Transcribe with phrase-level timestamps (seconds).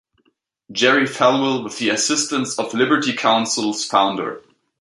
[0.71, 4.41] Jerry Falwell with the assistance of Liberty Counsel's Founder.